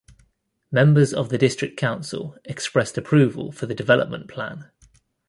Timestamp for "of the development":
3.49-4.27